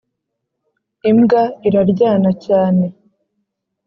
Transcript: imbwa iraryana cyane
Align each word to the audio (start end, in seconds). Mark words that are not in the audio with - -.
imbwa 1.09 1.41
iraryana 1.67 2.31
cyane 2.45 2.85